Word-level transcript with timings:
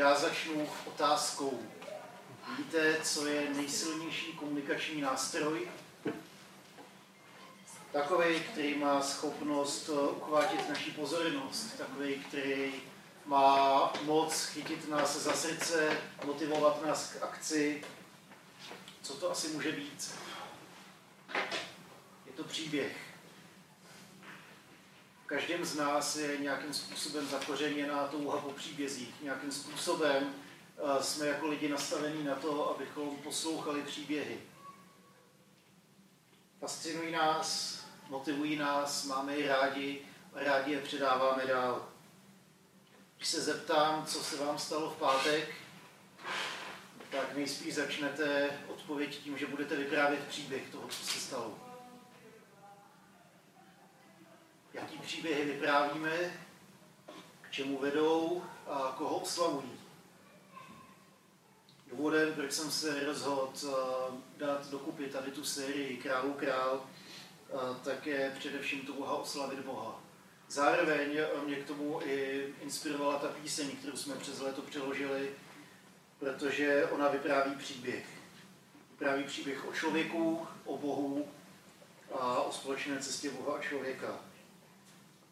já 0.00 0.14
začnu 0.14 0.68
otázkou. 0.86 1.62
Víte, 2.58 2.96
co 3.02 3.26
je 3.26 3.50
nejsilnější 3.50 4.32
komunikační 4.32 5.00
nástroj? 5.00 5.68
Takový, 7.92 8.40
který 8.40 8.78
má 8.78 9.02
schopnost 9.02 9.88
uchvátit 9.88 10.68
naši 10.68 10.90
pozornost, 10.90 11.78
takový, 11.78 12.14
který 12.14 12.72
má 13.26 13.92
moc 14.02 14.44
chytit 14.44 14.88
nás 14.88 15.16
za 15.16 15.32
srdce, 15.32 15.98
motivovat 16.24 16.86
nás 16.86 17.12
k 17.12 17.22
akci. 17.22 17.84
Co 19.02 19.14
to 19.14 19.30
asi 19.30 19.48
může 19.48 19.72
být? 19.72 20.14
Je 22.26 22.32
to 22.36 22.44
příběh. 22.44 23.09
Každém 25.30 25.64
z 25.64 25.76
nás 25.76 26.16
je 26.16 26.38
nějakým 26.38 26.74
způsobem 26.74 27.28
zakořeněná 27.28 28.06
touha 28.06 28.38
po 28.38 28.50
příbězích. 28.50 29.14
Nějakým 29.22 29.52
způsobem 29.52 30.34
eh, 30.78 31.02
jsme 31.02 31.26
jako 31.26 31.46
lidi 31.46 31.68
nastavení 31.68 32.24
na 32.24 32.34
to, 32.34 32.74
abychom 32.74 33.16
poslouchali 33.16 33.82
příběhy. 33.82 34.40
Fascinují 36.60 37.12
nás, 37.12 37.80
motivují 38.08 38.56
nás, 38.56 39.04
máme 39.04 39.36
je 39.36 39.48
rádi 39.48 40.02
a 40.34 40.44
rádi 40.44 40.72
je 40.72 40.80
předáváme 40.80 41.46
dál. 41.46 41.88
Když 43.16 43.28
se 43.28 43.40
zeptám, 43.40 44.06
co 44.06 44.24
se 44.24 44.36
vám 44.36 44.58
stalo 44.58 44.90
v 44.90 44.96
pátek, 44.96 45.54
tak 47.10 47.36
nejspíš 47.36 47.74
začnete 47.74 48.58
odpověď 48.68 49.18
tím, 49.18 49.38
že 49.38 49.46
budete 49.46 49.76
vyprávět 49.76 50.28
příběh 50.28 50.68
toho, 50.70 50.88
co 50.88 51.06
se 51.06 51.20
stalo. 51.20 51.69
Jaký 54.80 54.98
příběhy 54.98 55.44
vyprávíme, 55.44 56.32
k 57.42 57.50
čemu 57.50 57.78
vedou 57.78 58.44
a 58.66 58.94
koho 58.98 59.18
oslavují. 59.18 59.72
Důvodem, 61.86 62.34
proč 62.34 62.52
jsem 62.52 62.70
se 62.70 63.04
rozhodl 63.04 63.52
eh, 63.64 63.72
dát 64.36 64.70
dokupy 64.70 65.06
tady 65.06 65.30
tu 65.30 65.44
sérii 65.44 65.96
Králu 65.96 66.32
král, 66.32 66.80
eh, 66.84 67.54
tak 67.84 68.06
je 68.06 68.32
především 68.38 68.80
touha 68.80 69.16
oslavit 69.16 69.60
Boha. 69.60 70.00
Zároveň 70.48 71.20
mě 71.46 71.56
k 71.56 71.66
tomu 71.66 72.00
i 72.04 72.48
inspirovala 72.62 73.18
ta 73.18 73.28
píseň, 73.28 73.70
kterou 73.70 73.96
jsme 73.96 74.14
přes 74.14 74.40
léto 74.40 74.62
přeložili, 74.62 75.30
protože 76.18 76.86
ona 76.86 77.08
vypráví 77.08 77.54
příběh. 77.54 78.06
Vypráví 78.90 79.24
příběh 79.24 79.68
o 79.68 79.72
člověku, 79.72 80.46
o 80.64 80.78
Bohu 80.78 81.28
a 82.12 82.42
o 82.42 82.52
společné 82.52 82.98
cestě 82.98 83.30
Boha 83.30 83.56
a 83.58 83.62
člověka. 83.62 84.29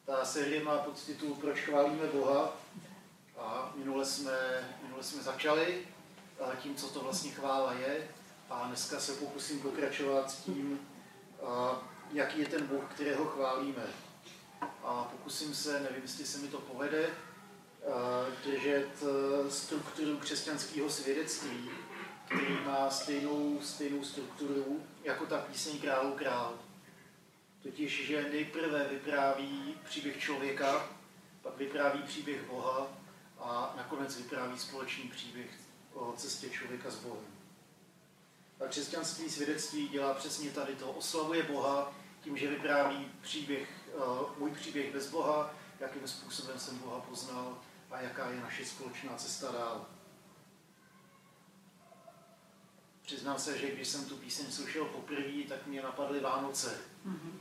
Ta 0.08 0.24
série 0.24 0.64
má 0.64 0.78
podtitul 0.78 1.34
Proč 1.34 1.60
chválíme 1.60 2.06
Boha 2.06 2.56
a 3.38 3.72
minule 3.76 4.04
jsme, 4.04 4.32
minule 4.82 5.02
jsme 5.02 5.22
začali 5.22 5.86
tím, 6.62 6.74
co 6.74 6.88
to 6.88 7.00
vlastně 7.00 7.30
chvála 7.30 7.72
je 7.72 8.08
a 8.50 8.66
dneska 8.66 9.00
se 9.00 9.12
pokusím 9.12 9.60
pokračovat 9.60 10.36
tím, 10.44 10.80
jaký 12.12 12.40
je 12.40 12.46
ten 12.46 12.66
Bůh, 12.66 12.84
kterého 12.94 13.24
chválíme 13.24 13.86
a 14.84 15.08
pokusím 15.12 15.54
se, 15.54 15.80
nevím, 15.80 16.02
jestli 16.02 16.26
se 16.26 16.38
mi 16.38 16.48
to 16.48 16.58
povede, 16.58 17.10
držet 18.44 18.88
eh, 19.02 19.50
strukturu 19.50 20.16
křesťanského 20.16 20.90
svědectví, 20.90 21.70
který 22.24 22.58
má 22.64 22.90
stejnou, 22.90 23.60
stejnou 23.62 24.04
strukturu 24.04 24.82
jako 25.04 25.26
ta 25.26 25.38
píseň 25.38 25.78
Králu 25.78 26.12
král. 26.12 26.54
Totiž, 27.68 28.06
že 28.06 28.30
nejprve 28.30 28.88
vypráví 28.88 29.74
příběh 29.84 30.18
člověka, 30.18 30.88
pak 31.42 31.56
vypráví 31.56 32.02
příběh 32.02 32.42
Boha 32.50 32.86
a 33.38 33.74
nakonec 33.76 34.16
vypráví 34.16 34.58
společný 34.58 35.08
příběh 35.08 35.50
o 35.92 36.12
cestě 36.16 36.50
člověka 36.50 36.90
s 36.90 36.96
Bohem. 36.96 37.26
A 38.64 38.68
křesťanství 38.68 39.30
svědectví 39.30 39.88
dělá 39.88 40.14
přesně 40.14 40.50
tady 40.50 40.74
to. 40.74 40.92
Oslavuje 40.92 41.42
Boha 41.42 41.92
tím, 42.20 42.36
že 42.36 42.48
vypráví 42.48 43.10
příběh 43.22 43.78
Eh, 43.98 44.38
můj 44.38 44.50
příběh 44.50 44.92
bez 44.92 45.10
Boha, 45.10 45.54
jakým 45.80 46.08
způsobem 46.08 46.58
jsem 46.58 46.78
Boha 46.78 47.00
poznal 47.00 47.58
a 47.90 48.00
jaká 48.00 48.30
je 48.30 48.40
naše 48.40 48.64
společná 48.64 49.14
cesta 49.14 49.52
dál. 49.52 49.86
Přiznám 53.02 53.38
se, 53.38 53.58
že 53.58 53.70
když 53.70 53.88
jsem 53.88 54.04
tu 54.04 54.16
píseň 54.16 54.52
slyšel 54.52 54.84
poprvé, 54.84 55.42
tak 55.48 55.66
mě 55.66 55.82
napadly 55.82 56.20
Vánoce. 56.20 56.80
Mm-hmm. 57.06 57.37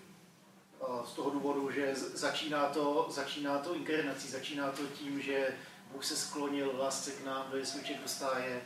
Z 1.05 1.11
toho 1.13 1.29
důvodu, 1.29 1.71
že 1.71 1.95
začíná 1.95 2.65
to, 2.65 3.07
začíná 3.09 3.57
to 3.57 3.75
inkarnací, 3.75 4.27
začíná 4.27 4.71
to 4.71 4.87
tím, 4.87 5.21
že 5.21 5.57
Bůh 5.91 6.05
se 6.05 6.15
sklonil 6.15 6.73
v 6.73 6.79
lásce 6.79 7.11
k 7.11 7.25
nám, 7.25 7.51
do 7.51 7.57
jesliček 7.57 8.01
do 8.01 8.07
stáje, 8.07 8.61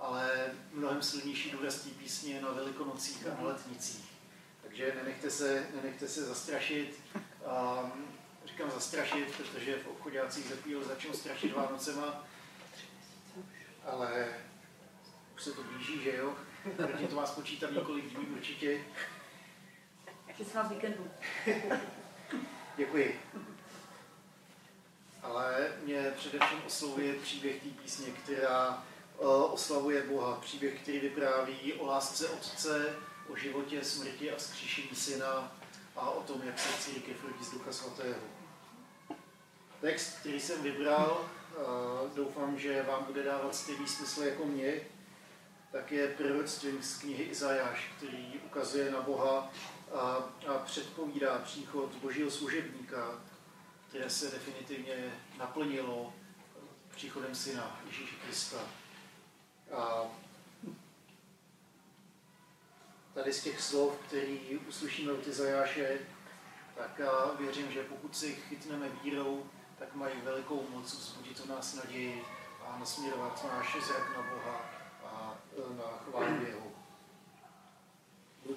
ale 0.00 0.50
mnohem 0.72 1.02
silnější 1.02 1.50
důraz 1.50 1.74
té 1.74 1.90
písně 1.90 2.40
na 2.40 2.50
velikonocích 2.50 3.26
a 3.26 3.42
na 3.42 3.48
letnicích. 3.48 4.04
Takže 4.62 4.94
nenechte 4.96 5.30
se, 5.30 5.66
nenechte 5.74 6.08
se 6.08 6.24
zastrašit. 6.24 7.00
Um, 7.14 7.92
říkám 8.46 8.70
zastrašit, 8.70 9.36
protože 9.36 9.78
v 9.78 9.88
obchodácích 9.88 10.48
za 10.48 10.56
chvíli 10.56 10.84
začnou 10.84 11.12
strašit 11.12 11.54
Vánocema, 11.54 12.24
ale 13.84 14.28
už 15.36 15.42
se 15.42 15.52
to 15.52 15.62
blíží, 15.62 16.02
že 16.04 16.16
jo? 16.16 16.34
Prvně 16.76 17.08
to 17.08 17.16
vás 17.16 17.30
počítám 17.30 17.74
několik 17.74 18.04
dní 18.04 18.26
určitě. 18.26 18.84
Se 20.44 20.58
vás 20.58 20.70
víkendu. 20.70 21.10
Děkuji. 22.76 23.20
Ale 25.22 25.72
mě 25.84 26.12
především 26.16 26.62
oslovuje 26.66 27.14
příběh 27.14 27.62
té 27.62 27.68
písně, 27.68 28.06
která 28.06 28.84
uh, 29.18 29.52
oslavuje 29.52 30.02
Boha. 30.02 30.36
Příběh, 30.40 30.82
který 30.82 30.98
vypráví 30.98 31.72
o 31.72 31.86
lásce 31.86 32.28
Otce, 32.28 32.96
o 33.28 33.36
životě, 33.36 33.84
smrti 33.84 34.30
a 34.30 34.38
skříšení 34.38 34.94
syna 34.94 35.52
a 35.96 36.10
o 36.10 36.22
tom, 36.22 36.42
jak 36.44 36.58
se 36.58 36.78
církev 36.78 37.24
rodí 37.24 37.44
z 37.44 37.50
Ducha 37.50 37.72
Svatého. 37.72 38.20
Text, 39.80 40.18
který 40.20 40.40
jsem 40.40 40.62
vybral, 40.62 41.28
doufám, 42.14 42.58
že 42.58 42.82
vám 42.82 43.04
bude 43.04 43.22
dávat 43.22 43.54
stejný 43.54 43.88
smysl 43.88 44.22
jako 44.22 44.44
mě, 44.44 44.80
tak 45.72 45.92
je 45.92 46.08
proroctvím 46.08 46.82
z 46.82 46.98
knihy 46.98 47.24
Izajáš, 47.24 47.90
který 47.96 48.40
ukazuje 48.46 48.90
na 48.90 49.00
Boha 49.00 49.50
a, 49.94 49.98
a 50.48 50.58
předpovídá 50.64 51.38
příchod 51.38 51.94
božího 51.94 52.30
služebníka, 52.30 53.20
které 53.88 54.10
se 54.10 54.30
definitivně 54.30 55.12
naplnilo 55.38 56.12
příchodem 56.94 57.34
syna 57.34 57.80
Ježíše 57.86 58.14
Krista. 58.24 58.58
A 59.76 60.06
tady 63.14 63.32
z 63.32 63.42
těch 63.42 63.60
slov, 63.60 63.96
který 64.06 64.58
uslyšíme 64.68 65.12
od 65.12 65.26
Izajáše, 65.26 65.98
tak 66.76 66.98
já 66.98 67.32
věřím, 67.38 67.72
že 67.72 67.82
pokud 67.82 68.16
si 68.16 68.34
chytneme 68.34 68.88
vírou, 69.02 69.46
tak 69.78 69.94
mají 69.94 70.20
velikou 70.24 70.66
moc 70.70 70.94
vzbudit 70.94 71.40
u 71.44 71.48
nás 71.48 71.74
naději 71.74 72.24
a 72.66 72.78
nasměrovat 72.78 73.44
náš 73.44 73.76
zrak 73.86 74.16
na 74.16 74.22
Boha 74.22 74.70
a 75.04 75.36
na 75.76 75.84
chválu 75.84 76.36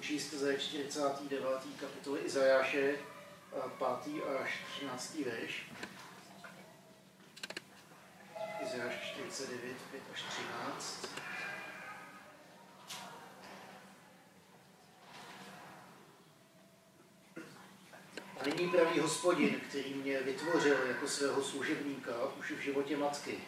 Jeho. 0.02 0.08
Budu 0.08 0.18
číst 0.18 0.34
ze 0.34 0.58
49. 0.58 1.48
kapitoly 1.80 2.20
Izajáše, 2.20 2.98
5. 4.04 4.22
až 4.40 4.58
13. 4.74 5.18
verš. 5.24 5.70
Izajáš 8.62 8.94
49, 9.14 9.76
5 9.90 10.02
až 10.14 10.22
13. 10.22 11.08
A 18.40 18.44
nyní 18.46 18.70
pravý 18.70 19.00
hospodin, 19.00 19.60
který 19.68 19.94
mě 19.94 20.20
vytvořil 20.20 20.86
jako 20.86 21.08
svého 21.08 21.42
služebníka 21.42 22.12
už 22.38 22.50
v 22.50 22.58
životě 22.58 22.96
matky, 22.96 23.38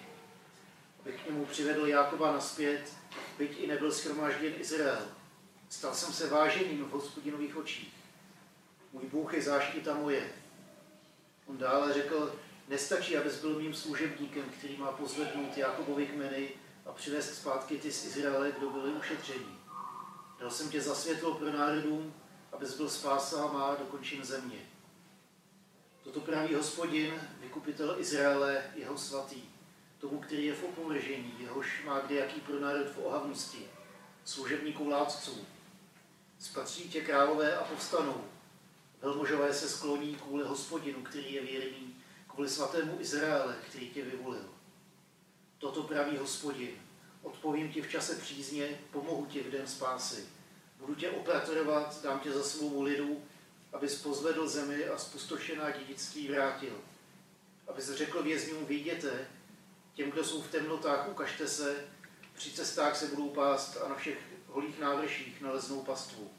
abych 1.01 1.23
k 1.23 1.27
němu 1.27 1.45
přivedl 1.45 1.87
Jákoba 1.87 2.33
naspět, 2.33 2.93
byť 3.39 3.61
i 3.61 3.67
nebyl 3.67 3.93
schromážděn 3.93 4.53
Izrael. 4.59 5.24
Stal 5.69 5.95
jsem 5.95 6.13
se 6.13 6.31
váženým 6.31 6.85
v 6.85 6.91
hospodinových 6.91 7.57
očích. 7.57 7.95
Můj 8.93 9.03
Bůh 9.05 9.35
je 9.35 9.43
záštita 9.43 9.95
moje. 9.95 10.33
On 11.47 11.59
dále 11.59 11.93
řekl, 11.93 12.35
nestačí, 12.69 13.17
abys 13.17 13.41
byl 13.41 13.59
mým 13.59 13.75
služebníkem, 13.75 14.45
který 14.59 14.77
má 14.77 14.93
pozvednout 14.93 15.57
Jakobovi 15.57 16.07
kmeny 16.07 16.49
a 16.87 16.93
přivést 16.93 17.35
zpátky 17.35 17.79
ty 17.79 17.93
z 17.93 18.05
Izraele, 18.05 18.53
kdo 18.59 18.71
byli 18.71 18.93
ušetření. 18.93 19.59
Dal 20.41 20.51
jsem 20.51 20.71
tě 20.71 20.81
za 20.81 20.95
světlo 20.95 21.35
pro 21.35 21.53
národům, 21.53 22.15
abys 22.53 22.77
byl 22.77 22.91
spása 22.91 23.47
má 23.47 23.75
dokončen 23.75 24.25
země. 24.25 24.59
Toto 26.03 26.21
praví 26.21 26.55
hospodin, 26.55 27.15
vykupitel 27.41 27.97
Izraele, 27.99 28.63
jeho 28.75 28.99
svatý, 28.99 29.43
tomu, 29.99 30.19
který 30.19 30.47
je 30.47 30.55
v 30.55 30.65
opovržení, 30.65 31.35
jehož 31.39 31.85
má 31.85 32.01
kde 32.01 32.15
jaký 32.15 32.41
pro 32.41 32.61
národ 32.61 32.87
v 32.87 32.99
ohavnosti, 32.99 33.67
služebníků 34.25 34.89
látců. 34.89 35.47
Spatří 36.45 36.89
tě 36.89 37.01
králové 37.01 37.57
a 37.57 37.65
povstanou. 37.65 38.25
Velmožové 39.03 39.55
se 39.55 39.69
skloní 39.69 40.17
kvůli 40.17 40.45
hospodinu, 40.45 41.03
který 41.03 41.35
je 41.35 41.43
věrný, 41.43 41.97
kvůli 42.29 42.49
svatému 42.49 43.01
Izraele, 43.01 43.57
který 43.69 43.91
tě 43.91 44.05
vyvolil. 44.05 44.49
Toto 45.59 45.83
praví 45.83 46.17
hospodin. 46.17 46.71
Odpovím 47.23 47.73
ti 47.73 47.83
v 47.83 47.91
čase 47.91 48.15
přízně, 48.15 48.81
pomohu 48.91 49.27
ti 49.27 49.41
v 49.41 49.51
den 49.51 49.67
spásy. 49.67 50.25
Budu 50.79 50.95
tě 50.95 51.11
opratorovat, 51.11 52.03
dám 52.03 52.21
tě 52.21 52.33
za 52.33 52.43
svou 52.43 52.83
lidu, 52.83 53.23
abys 53.73 54.03
pozvedl 54.03 54.49
zemi 54.49 54.89
a 54.89 54.99
spustošená 54.99 55.71
dědictví 55.71 56.29
vrátil. 56.29 56.81
Abys 57.69 57.91
řekl 57.91 58.23
vězňům, 58.23 58.67
vyjděte, 58.67 59.29
těm, 59.95 60.11
kdo 60.11 60.25
jsou 60.25 60.43
v 60.43 60.51
temnotách, 60.51 61.09
ukažte 61.09 61.49
se, 61.49 61.85
při 62.35 62.51
cestách 62.51 62.97
se 62.97 63.07
budou 63.07 63.29
pást 63.29 63.77
a 63.77 63.89
na 63.89 63.95
všech 63.95 64.34
holých 64.55 64.79
návrších 64.79 65.41
naleznou 65.41 65.83
pastvu. 65.83 66.31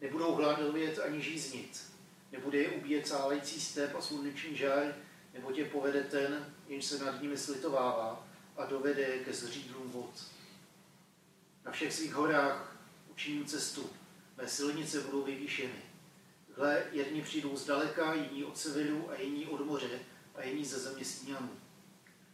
Nebudou 0.00 0.34
hladovět 0.34 0.98
ani 0.98 1.22
žíznit, 1.22 1.92
nebude 2.32 2.58
je 2.58 2.68
ubíjet 2.68 3.06
cálející 3.06 3.60
step 3.60 3.94
a 3.94 4.00
sluneční 4.00 4.56
žár, 4.56 4.94
nebo 5.34 5.52
tě 5.52 5.64
povede 5.64 6.02
ten, 6.02 6.54
jenž 6.68 6.84
se 6.84 7.04
nad 7.04 7.22
nimi 7.22 7.38
slitovává 7.38 8.26
a 8.56 8.66
dovede 8.66 9.02
je 9.02 9.24
ke 9.24 9.32
zřídlům 9.32 9.90
vod. 9.90 10.24
Na 11.64 11.72
všech 11.72 11.92
svých 11.92 12.14
horách 12.14 12.76
učiním 13.10 13.44
cestu, 13.44 13.90
mé 14.36 14.48
silnice 14.48 15.00
budou 15.00 15.22
vyvýšeny. 15.22 15.82
Hle, 16.56 16.84
jedni 16.92 17.22
přijdou 17.22 17.56
zdaleka, 17.56 18.14
jiní 18.14 18.44
od 18.44 18.58
severu 18.58 19.10
a 19.10 19.20
jiní 19.20 19.46
od 19.46 19.66
moře 19.66 20.00
a 20.34 20.42
jiní 20.42 20.64
ze 20.64 20.78
země 20.78 21.04
stíňanů. 21.04 21.50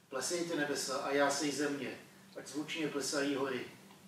Plesejte 0.08 0.56
nebesa 0.56 0.96
a 0.98 1.10
já 1.10 1.30
sej 1.30 1.52
země, 1.52 1.98
ať 2.36 2.46
zvučně 2.46 2.88
plesají 2.88 3.34
hory. 3.34 3.64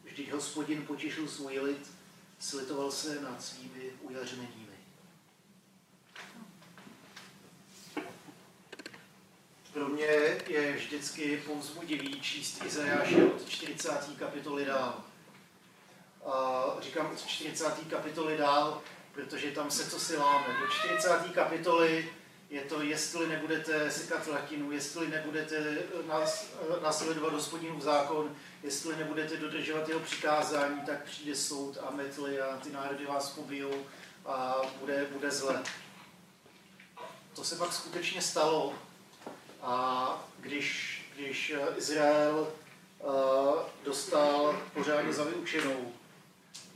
Vždyť 0.07 0.33
hospodin 0.33 0.87
potěšil 0.87 1.29
svůj 1.29 1.61
lid, 1.61 1.91
slitoval 2.39 2.91
se 2.91 3.21
nad 3.21 3.43
svými 3.43 3.91
ujařmeními. 4.01 4.67
Pro 9.73 9.89
mě 9.89 10.05
je 10.47 10.77
vždycky 10.77 11.43
povzbudivý 11.47 12.21
číst 12.21 12.65
Izajáše 12.65 13.25
od 13.25 13.49
40. 13.49 13.91
kapitoly 14.19 14.65
dál. 14.65 15.05
A 16.27 16.65
říkám 16.81 17.11
od 17.13 17.27
40. 17.27 17.65
kapitoly 17.91 18.37
dál, 18.37 18.83
protože 19.13 19.51
tam 19.51 19.71
se 19.71 19.91
co 19.91 20.01
si 20.01 20.17
láme. 20.17 20.61
Do 20.61 20.67
40. 20.67 21.33
kapitoly 21.35 22.13
je 22.51 22.61
to, 22.61 22.83
jestli 22.83 23.29
nebudete 23.29 23.91
sekat 23.91 24.27
latinu, 24.27 24.73
jestli 24.73 25.09
nebudete 25.09 25.79
nás, 26.09 26.51
následovat 26.83 27.33
hospodinův 27.33 27.83
zákon, 27.83 28.37
jestli 28.67 28.97
nebudete 28.97 29.37
dodržovat 29.37 29.89
jeho 29.89 30.01
přikázání, 30.01 30.81
tak 30.81 31.05
přijde 31.05 31.37
soud 31.37 31.79
a 31.87 31.91
metly 31.91 32.41
a 32.41 32.57
ty 32.57 32.73
národy 32.73 33.07
vás 33.07 33.31
pobijou 33.31 33.87
a 34.27 34.57
bude, 34.81 35.07
bude 35.13 35.31
zle. 35.31 35.63
To 37.35 37.45
se 37.45 37.57
pak 37.57 37.73
skutečně 37.73 38.23
stalo. 38.23 38.75
A 39.63 40.29
když, 40.41 41.01
když 41.17 41.55
Izrael 41.77 42.53
uh, 42.99 43.13
dostal 43.85 44.61
pořádně 44.75 45.13
za 45.13 45.25
vyučenou, 45.25 45.93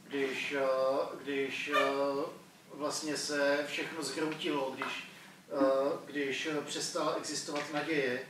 když, 0.09 0.55
uh, 0.55 1.21
když 1.23 1.71
uh, 1.71 2.25
vlastně 2.75 3.17
se 3.17 3.65
všechno 3.69 4.03
zhroutilo, 4.03 4.71
když 4.77 5.11
Eh, 5.53 5.93
když 6.07 6.49
přestala 6.67 7.15
existovat 7.15 7.73
naděje, 7.73 8.23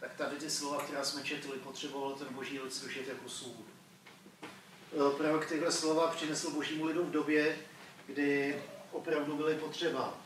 tak 0.00 0.14
tady 0.14 0.36
ty 0.36 0.50
slova, 0.50 0.82
která 0.82 1.04
jsme 1.04 1.22
četli, 1.22 1.58
potřeboval 1.58 2.12
ten 2.12 2.34
boží 2.34 2.60
lid 2.60 2.74
slyšet 2.74 3.08
jako 3.08 3.28
soud. 3.28 3.66
Eh, 4.42 5.16
Právě 5.18 5.46
tyhle 5.46 5.72
slova 5.72 6.08
přinesl 6.08 6.50
božímu 6.50 6.84
lidu 6.84 7.04
v 7.04 7.10
době, 7.10 7.58
kdy 8.06 8.62
opravdu 8.92 9.36
byly 9.36 9.54
potřeba. 9.54 10.18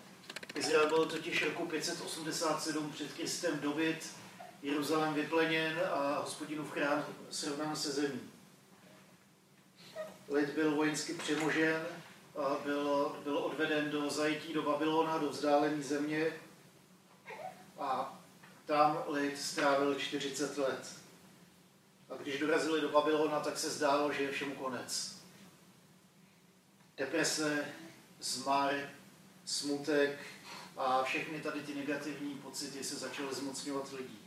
Izrael 0.54 0.88
byl 0.88 1.06
totiž 1.06 1.44
roku 1.44 1.66
587 1.66 2.92
před 2.92 3.12
Kristem 3.12 3.60
dobyt, 3.60 4.10
Jeruzalém 4.62 5.14
vypleněn 5.14 5.80
a 5.92 6.18
hospodinův 6.18 6.70
chrám 6.70 7.04
srovnán 7.30 7.76
se 7.76 7.90
zemí. 7.90 8.20
Lid 10.28 10.50
byl 10.50 10.74
vojensky 10.74 11.14
přemožen, 11.14 11.86
byl, 12.64 13.16
byl 13.24 13.38
odveden 13.38 13.90
do 13.90 14.10
zajetí 14.10 14.52
do 14.52 14.62
Babylona, 14.62 15.18
do 15.18 15.28
vzdálené 15.28 15.82
země 15.82 16.32
a 17.78 18.13
tam 18.66 19.04
lid 19.08 19.40
strávil 19.40 19.94
40 19.94 20.58
let. 20.58 20.94
A 22.10 22.22
když 22.22 22.38
dorazili 22.38 22.80
do 22.80 22.88
Babylona, 22.88 23.40
tak 23.40 23.58
se 23.58 23.70
zdálo, 23.70 24.12
že 24.12 24.22
je 24.22 24.30
všemu 24.30 24.54
konec. 24.54 25.16
Deprese, 26.96 27.64
zmar, 28.20 28.74
smutek 29.44 30.18
a 30.76 31.02
všechny 31.02 31.40
tady 31.40 31.60
ty 31.60 31.74
negativní 31.74 32.34
pocity 32.34 32.84
se 32.84 32.96
začaly 32.96 33.34
zmocňovat 33.34 33.92
lidí. 33.92 34.18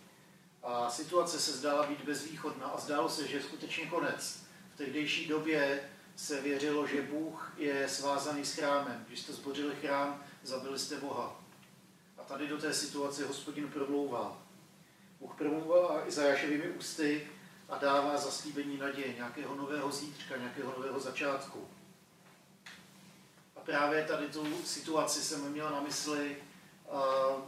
A 0.63 0.89
situace 0.89 1.39
se 1.39 1.51
zdála 1.51 1.87
být 1.87 2.01
bezvýchodná 2.01 2.67
a 2.67 2.79
zdálo 2.79 3.09
se, 3.09 3.27
že 3.27 3.37
je 3.37 3.43
skutečně 3.43 3.85
konec. 3.85 4.43
V 4.73 4.77
tehdejší 4.77 5.27
době 5.27 5.89
se 6.15 6.41
věřilo, 6.41 6.87
že 6.87 7.01
Bůh 7.01 7.53
je 7.57 7.89
svázaný 7.89 8.45
s 8.45 8.53
chrámem. 8.53 9.05
Když 9.07 9.19
jste 9.19 9.33
zbořili 9.33 9.75
chrám, 9.75 10.23
zabili 10.43 10.79
jste 10.79 10.97
Boha. 10.97 11.46
Tady 12.27 12.47
do 12.47 12.57
té 12.57 12.73
situace 12.73 13.25
hospodin 13.25 13.67
promlouvá. 13.67 14.37
Bůh 15.19 15.35
promlouvá 15.37 16.07
Izajášovými 16.07 16.69
ústy 16.69 17.27
a 17.69 17.77
dává 17.77 18.17
zaslíbení 18.17 18.77
naděje, 18.77 19.13
nějakého 19.13 19.55
nového 19.55 19.91
zítřka, 19.91 20.37
nějakého 20.37 20.73
nového 20.77 20.99
začátku. 20.99 21.67
A 23.55 23.59
právě 23.59 24.05
tady 24.05 24.27
tu 24.27 24.61
situaci 24.65 25.21
jsem 25.21 25.51
měl 25.51 25.69
na 25.69 25.81
mysli, 25.81 26.37
a 26.91 27.01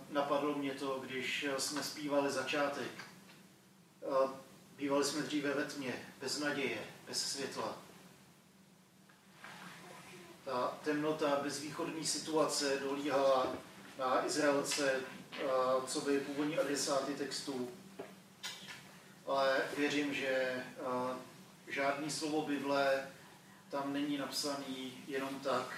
napadlo 0.09 0.55
mě 0.55 0.71
to, 0.71 0.99
když 1.05 1.45
jsme 1.57 1.83
zpívali 1.83 2.31
začátek. 2.31 2.91
A 4.11 4.33
bývali 4.77 5.05
jsme 5.05 5.21
dříve 5.21 5.53
ve 5.53 5.63
tmě, 5.63 6.05
bez 6.21 6.39
naděje, 6.39 6.83
bez 7.07 7.31
světla 7.31 7.77
ta 10.49 10.77
temnota, 10.83 11.39
bezvýchodní 11.43 12.05
situace 12.05 12.79
dolíhala 12.79 13.47
na 13.99 14.25
Izraelce, 14.25 15.01
co 15.87 16.01
by 16.01 16.19
původní 16.19 16.57
adresáty 16.57 17.13
textů. 17.13 17.69
Ale 19.27 19.61
věřím, 19.77 20.13
že 20.13 20.63
žádný 21.67 22.11
slovo 22.11 22.41
Bible 22.41 23.07
tam 23.69 23.93
není 23.93 24.17
napsaný 24.17 25.03
jenom 25.07 25.39
tak, 25.39 25.73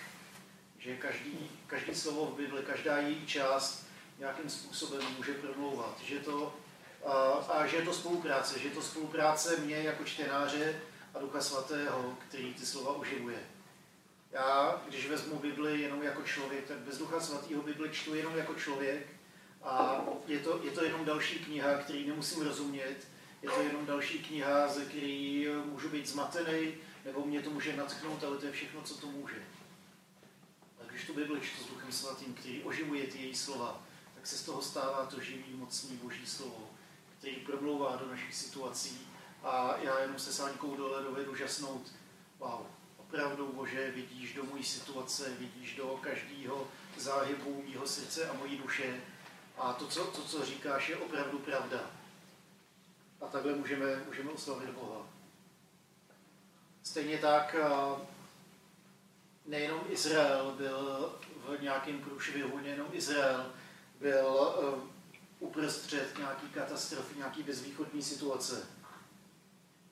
že 0.79 0.97
každý, 0.97 1.51
každý 1.68 1.95
slovo 1.95 2.25
v 2.25 2.38
Bibli, 2.38 2.63
každá 2.63 2.97
její 2.97 3.25
část 3.25 3.85
nějakým 4.19 4.49
způsobem 4.49 5.01
může 5.18 5.33
promlouvat. 5.33 5.99
Že 6.06 6.19
to, 6.19 6.56
a, 7.06 7.13
a 7.31 7.68
že 7.68 7.78
je 7.78 7.83
to 7.83 7.94
spolupráce, 7.94 8.59
že 8.59 8.68
je 8.68 8.73
to 8.73 8.81
spolupráce 8.81 9.57
mě 9.57 9.75
jako 9.75 10.04
čtenáře 10.04 10.80
a 11.13 11.19
Ducha 11.19 11.42
Svatého, 11.42 12.18
který 12.28 12.54
ty 12.54 12.66
slova 12.66 12.94
oživuje. 12.94 13.40
Já, 14.31 14.81
když 14.88 15.09
vezmu 15.09 15.40
Bibli 15.40 15.81
jenom 15.81 16.04
jako 16.04 16.23
člověk, 16.23 16.68
tak 16.68 16.78
bez 16.78 16.97
Ducha 16.97 17.19
Svatého 17.19 17.64
Bibli 17.64 17.90
čtu 17.90 18.16
jenom 18.16 18.38
jako 18.38 18.54
člověk 18.54 19.07
a 19.64 20.02
je 20.28 20.40
to, 20.40 20.59
je 20.64 20.71
to 20.71 20.83
jenom 20.83 21.06
další 21.06 21.40
kniha, 21.40 21.78
který 21.78 22.07
nemusím 22.07 22.44
rozumět, 22.44 23.07
je 23.42 23.50
to 23.50 23.61
jenom 23.61 23.85
další 23.85 24.19
kniha, 24.19 24.68
ze 24.68 24.85
který 24.85 25.47
můžu 25.66 25.90
být 25.90 26.07
zmatený, 26.07 26.73
nebo 27.06 27.26
mě 27.26 27.42
to 27.42 27.50
může 27.50 27.78
natchnout, 27.78 28.23
ale 28.23 28.38
to 28.38 28.45
je 28.45 28.52
všechno, 28.52 28.81
co 28.81 28.97
to 28.97 29.07
může. 29.07 29.44
A 30.80 30.83
když 30.90 31.06
tu 31.06 31.14
Bibli 31.14 31.42
čtu 31.42 31.64
s 31.64 31.68
Duchem 31.68 31.92
Svatým, 31.92 32.33
který 32.33 32.64
oživuje 32.64 33.07
ty 33.07 33.18
její 33.18 33.35
slova, 33.35 33.83
tak 34.16 34.28
se 34.28 34.38
z 34.38 34.44
toho 34.44 34.61
stává 34.61 35.06
to 35.06 35.19
živý, 35.19 35.54
mocný 35.54 35.97
Boží 35.97 36.26
slovo, 36.26 36.69
který 37.19 37.35
promlouvá 37.35 37.95
do 37.95 38.07
našich 38.09 38.35
situací 38.35 39.07
a 39.44 39.78
já 39.81 40.00
jenom 40.00 40.19
se 40.19 40.33
sáňkou 40.33 40.76
dole 40.76 41.04
dovedu 41.04 41.35
žasnout, 41.35 41.92
wow, 42.40 42.61
opravdu, 43.11 43.53
Bože, 43.53 43.91
vidíš 43.91 44.33
do 44.33 44.44
mojí 44.44 44.63
situace, 44.63 45.30
vidíš 45.39 45.75
do 45.75 45.99
každého 46.01 46.68
záhybu 46.97 47.63
mého 47.68 47.87
srdce 47.87 48.30
a 48.30 48.33
mojí 48.33 48.57
duše 48.57 49.01
a 49.57 49.73
to 49.73 49.87
co, 49.87 50.06
to, 50.06 50.21
co 50.21 50.45
říkáš, 50.45 50.89
je 50.89 50.97
opravdu 50.97 51.39
pravda. 51.39 51.80
A 53.21 53.25
takhle 53.25 53.56
můžeme, 53.56 54.03
můžeme 54.07 54.31
oslavit 54.31 54.69
Boha. 54.69 55.07
Stejně 56.83 57.18
tak 57.18 57.56
nejenom 59.45 59.81
Izrael 59.89 60.53
byl 60.57 61.13
v 61.47 61.61
nějakém 61.61 61.99
průšvihu, 61.99 62.59
nejenom 62.59 62.87
Izrael 62.91 63.53
byl 63.99 64.56
uprostřed 65.39 66.18
nějaký 66.18 66.49
katastrofy, 66.49 67.18
nějaký 67.18 67.44
bezvýchodní 67.44 68.01
situace 68.01 68.68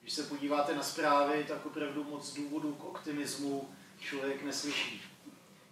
když 0.02 0.12
se 0.12 0.22
podíváte 0.22 0.74
na 0.74 0.82
zprávy, 0.82 1.44
tak 1.48 1.66
opravdu 1.66 2.04
moc 2.04 2.34
důvodů 2.34 2.74
k 2.74 2.84
optimismu 2.84 3.68
člověk 3.98 4.42
neslyší. 4.42 5.02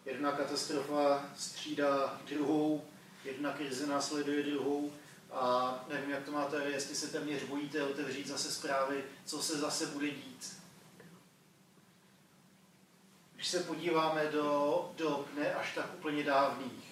Jedna 0.04 0.32
katastrofa 0.32 1.30
střídá 1.36 2.20
druhou, 2.28 2.84
jedna 3.24 3.52
krize 3.52 3.86
následuje 3.86 4.42
druhou 4.42 4.92
a 5.30 5.74
nevím, 5.88 6.10
jak 6.10 6.24
to 6.24 6.32
máte, 6.32 6.64
jestli 6.64 6.94
se 6.94 7.06
téměř 7.08 7.42
bojíte 7.44 7.82
otevřít 7.82 8.26
zase 8.26 8.50
zprávy, 8.50 9.04
co 9.24 9.42
se 9.42 9.58
zase 9.58 9.86
bude 9.86 10.10
dít. 10.10 10.56
Když 13.34 13.48
se 13.48 13.60
podíváme 13.60 14.24
do 14.24 14.92
dob 14.96 15.28
ne 15.34 15.54
až 15.54 15.74
tak 15.74 15.94
úplně 15.94 16.24
dávných, 16.24 16.88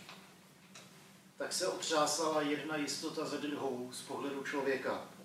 tak 1.38 1.52
se 1.52 1.68
otřásala 1.68 2.42
jedna 2.42 2.76
jistota 2.76 3.24
za 3.24 3.36
druhou 3.36 3.92
z 3.92 4.02
pohledu 4.02 4.44
člověka. 4.44 5.15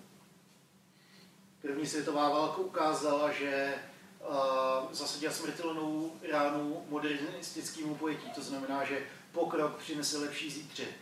První 1.62 1.86
světová 1.86 2.28
válka 2.28 2.56
ukázala, 2.56 3.32
že 3.32 3.74
uh, 4.20 4.92
zasadila 4.92 5.32
smrtelnou 5.32 6.12
ránu 6.32 6.84
modernistickému 6.88 7.94
pojetí. 7.94 8.30
To 8.30 8.42
znamená, 8.42 8.84
že 8.84 9.06
pokrok 9.32 9.76
přinese 9.76 10.18
lepší 10.18 10.50
zítřek. 10.50 10.94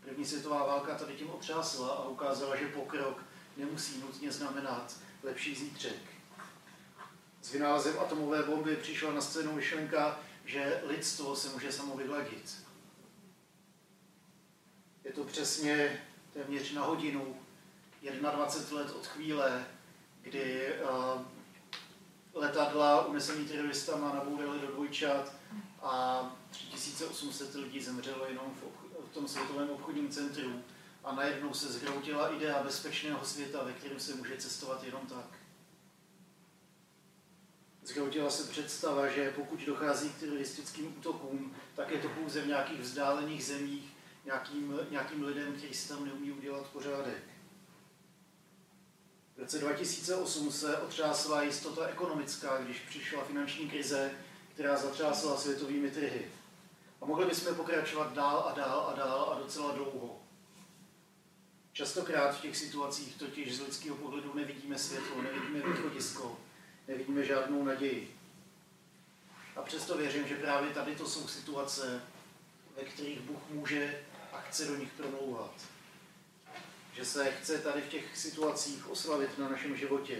První 0.00 0.24
světová 0.24 0.66
válka 0.66 0.94
tady 0.94 1.14
tím 1.14 1.30
otřásla 1.30 1.88
a 1.88 2.08
ukázala, 2.08 2.56
že 2.56 2.68
pokrok 2.68 3.24
nemusí 3.56 4.00
nutně 4.00 4.32
znamenat 4.32 4.96
lepší 5.22 5.54
zítřek. 5.54 6.00
S 7.42 7.52
vynálezem 7.52 7.98
atomové 7.98 8.42
bomby 8.42 8.76
přišla 8.76 9.12
na 9.12 9.20
scénu 9.20 9.52
myšlenka, 9.52 10.20
že 10.44 10.82
lidstvo 10.86 11.36
se 11.36 11.48
může 11.48 11.72
samo 11.72 11.96
vyhladit. 11.96 12.56
Je 15.04 15.12
to 15.12 15.24
přesně 15.24 16.06
téměř 16.32 16.72
na 16.72 16.82
hodinu, 16.82 17.36
21 18.02 18.78
let 18.78 18.90
od 18.96 19.06
chvíle, 19.06 19.66
kdy 20.22 20.74
uh, 20.82 21.22
letadla 22.34 23.06
unesený 23.06 23.44
teroristama 23.44 24.14
nabourali 24.14 24.58
do 24.60 24.66
dvojčat 24.66 25.32
a 25.82 26.22
3800 26.50 27.54
lidí 27.54 27.80
zemřelo 27.80 28.26
jenom 28.26 28.54
v, 28.54 28.64
v 29.10 29.14
tom 29.14 29.28
světovém 29.28 29.70
obchodním 29.70 30.08
centru 30.08 30.62
a 31.04 31.14
najednou 31.14 31.54
se 31.54 31.72
zhroutila 31.72 32.28
idea 32.28 32.62
bezpečného 32.62 33.24
světa, 33.24 33.64
ve 33.64 33.72
kterém 33.72 34.00
se 34.00 34.14
může 34.14 34.36
cestovat 34.36 34.84
jenom 34.84 35.06
tak. 35.06 35.26
Zhroutila 37.82 38.30
se 38.30 38.50
představa, 38.50 39.08
že 39.08 39.30
pokud 39.30 39.60
dochází 39.60 40.10
k 40.10 40.20
teroristickým 40.20 40.98
útokům, 40.98 41.56
tak 41.76 41.90
je 41.90 41.98
to 41.98 42.08
pouze 42.08 42.40
v 42.40 42.46
nějakých 42.46 42.80
vzdálených 42.80 43.44
zemích, 43.44 43.92
nějakým, 44.24 44.80
nějakým 44.90 45.24
lidem, 45.24 45.52
kteří 45.52 45.74
si 45.74 45.88
tam 45.88 46.04
neumí 46.04 46.32
udělat 46.32 46.66
pořádek. 46.66 47.22
V 49.40 49.42
roce 49.42 49.58
2008 49.58 50.52
se 50.52 50.78
otřásla 50.78 51.42
jistota 51.42 51.86
ekonomická, 51.86 52.58
když 52.58 52.78
přišla 52.78 53.24
finanční 53.24 53.70
krize, 53.70 54.10
která 54.54 54.76
zatřásla 54.76 55.36
světovými 55.36 55.90
trhy. 55.90 56.30
A 57.00 57.06
mohli 57.06 57.26
bychom 57.26 57.54
pokračovat 57.54 58.12
dál 58.12 58.44
a 58.48 58.52
dál 58.52 58.86
a 58.92 58.98
dál 58.98 59.32
a 59.32 59.38
docela 59.38 59.72
dlouho. 59.72 60.22
Častokrát 61.72 62.36
v 62.36 62.40
těch 62.40 62.56
situacích 62.56 63.16
totiž 63.16 63.56
z 63.56 63.60
lidského 63.60 63.96
pohledu 63.96 64.34
nevidíme 64.34 64.78
světlo, 64.78 65.22
nevidíme 65.22 65.72
východisko, 65.72 66.38
nevidíme 66.88 67.24
žádnou 67.24 67.64
naději. 67.64 68.16
A 69.56 69.62
přesto 69.62 69.96
věřím, 69.96 70.28
že 70.28 70.36
právě 70.36 70.70
tady 70.70 70.96
to 70.96 71.08
jsou 71.08 71.28
situace, 71.28 72.02
ve 72.76 72.84
kterých 72.84 73.20
Bůh 73.20 73.40
může 73.50 74.00
a 74.32 74.40
chce 74.40 74.64
do 74.66 74.76
nich 74.76 74.92
promlouvat. 74.92 75.52
Že 77.00 77.06
se 77.06 77.32
chce 77.32 77.58
tady 77.58 77.80
v 77.80 77.88
těch 77.88 78.16
situacích 78.16 78.90
oslavit 78.90 79.38
na 79.38 79.48
našem 79.48 79.76
životě. 79.76 80.18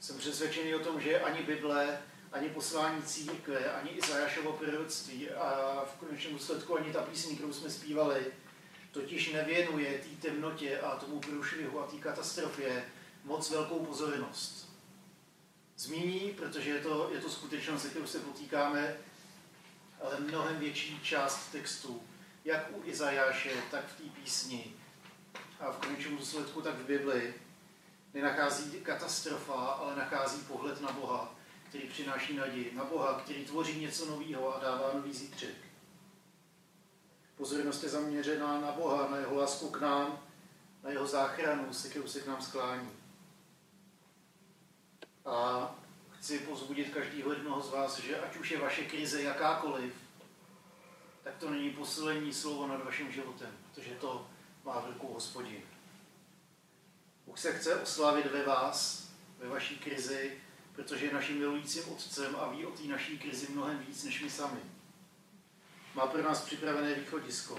Jsem 0.00 0.18
přesvědčený 0.18 0.74
o 0.74 0.78
tom, 0.78 1.00
že 1.00 1.20
ani 1.20 1.42
Bible, 1.42 2.02
ani 2.32 2.48
poslání 2.48 3.02
církve, 3.02 3.72
ani 3.72 3.90
Izajášovo 3.90 4.52
proroctví 4.52 5.30
a 5.30 5.80
v 5.84 5.98
konečném 5.98 6.32
důsledku 6.32 6.78
ani 6.78 6.92
ta 6.92 7.02
písní, 7.02 7.36
kterou 7.36 7.52
jsme 7.52 7.70
zpívali, 7.70 8.26
totiž 8.90 9.32
nevěnuje 9.32 9.98
té 9.98 10.28
temnotě 10.28 10.80
a 10.80 10.96
tomu 10.96 11.20
průšvihu 11.20 11.80
a 11.80 11.86
té 11.86 11.96
katastrofě 11.96 12.84
moc 13.24 13.50
velkou 13.50 13.84
pozornost. 13.84 14.68
Zmíní, 15.76 16.30
protože 16.36 16.70
je 16.70 16.80
to, 16.80 17.10
je 17.12 17.20
to 17.20 17.30
skutečnost, 17.30 17.82
se 17.82 17.88
kterou 17.88 18.06
se 18.06 18.18
potýkáme, 18.18 18.96
ale 20.00 20.20
mnohem 20.20 20.58
větší 20.58 21.00
část 21.02 21.52
textu, 21.52 22.02
jak 22.44 22.70
u 22.76 22.82
Izajáše, 22.84 23.52
tak 23.70 23.84
v 23.86 23.96
té 23.96 24.20
písni 24.20 24.74
a 25.60 25.70
v 25.70 25.76
konečném 25.76 26.16
důsledku 26.16 26.62
tak 26.62 26.74
v 26.74 26.86
Bibli, 26.86 27.34
nenachází 28.14 28.80
katastrofa, 28.80 29.54
ale 29.54 29.96
nachází 29.96 30.40
pohled 30.40 30.80
na 30.80 30.92
Boha, 30.92 31.34
který 31.68 31.88
přináší 31.88 32.36
naději, 32.36 32.72
na 32.74 32.84
Boha, 32.84 33.20
který 33.20 33.44
tvoří 33.44 33.80
něco 33.80 34.06
nového 34.06 34.56
a 34.56 34.60
dává 34.60 34.90
nový 34.94 35.12
zítřek. 35.12 35.54
Pozornost 37.36 37.82
je 37.82 37.88
zaměřená 37.88 38.60
na 38.60 38.72
Boha, 38.72 39.08
na 39.10 39.16
jeho 39.16 39.34
lásku 39.34 39.68
k 39.68 39.80
nám, 39.80 40.20
na 40.82 40.90
jeho 40.90 41.06
záchranu, 41.06 41.72
se 41.72 41.88
kterou 41.88 42.08
se 42.08 42.20
k 42.20 42.26
nám 42.26 42.42
sklání. 42.42 42.90
A 45.26 45.70
chci 46.18 46.38
pozbudit 46.38 46.94
každého 46.94 47.32
jednoho 47.32 47.62
z 47.62 47.70
vás, 47.70 47.98
že 47.98 48.20
ať 48.20 48.36
už 48.36 48.50
je 48.50 48.60
vaše 48.60 48.84
krize 48.84 49.22
jakákoliv, 49.22 49.94
tak 51.22 51.36
to 51.36 51.50
není 51.50 51.70
posilení 51.70 52.32
slovo 52.32 52.66
nad 52.66 52.84
vaším 52.84 53.12
životem, 53.12 53.50
protože 53.70 53.90
to 53.90 54.26
má 54.64 54.80
v 54.80 54.86
rukou 54.86 55.12
hospodin. 55.12 55.62
Bůh 57.26 57.38
se 57.38 57.58
chce 57.58 57.76
oslavit 57.76 58.26
ve 58.26 58.42
vás, 58.42 59.08
ve 59.38 59.48
vaší 59.48 59.78
krizi, 59.78 60.40
protože 60.72 61.06
je 61.06 61.14
naším 61.14 61.38
milujícím 61.38 61.88
otcem 61.88 62.36
a 62.36 62.48
ví 62.48 62.66
o 62.66 62.70
té 62.70 62.82
naší 62.82 63.18
krizi 63.18 63.46
mnohem 63.50 63.78
víc 63.78 64.04
než 64.04 64.22
my 64.22 64.30
sami. 64.30 64.60
Má 65.94 66.06
pro 66.06 66.22
nás 66.22 66.44
připravené 66.44 66.94
východisko 66.94 67.58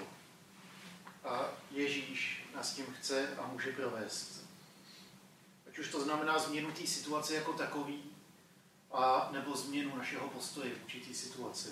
a 1.23 1.49
Ježíš 1.71 2.47
nás 2.55 2.73
tím 2.73 2.85
chce 2.85 3.35
a 3.37 3.47
může 3.47 3.71
provést. 3.71 4.45
Ať 5.67 5.79
už 5.79 5.91
to 5.91 6.03
znamená 6.03 6.39
změnu 6.39 6.71
té 6.71 6.87
situace 6.87 7.35
jako 7.35 7.53
takový, 7.53 8.03
a 8.91 9.29
nebo 9.31 9.55
změnu 9.55 9.97
našeho 9.97 10.29
postoje 10.29 10.75
v 10.75 10.83
určitý 10.83 11.13
situaci. 11.13 11.69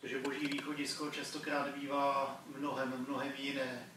Protože 0.00 0.18
boží 0.18 0.46
východisko 0.46 1.10
častokrát 1.10 1.74
bývá 1.74 2.40
mnohem, 2.56 3.04
mnohem 3.08 3.32
jiné, 3.38 3.88